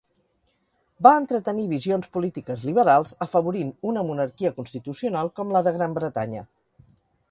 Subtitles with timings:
[1.07, 6.49] Va entretenir visions polítiques liberals, afavorint una monarquia constitucional com la de Gran Bretanya.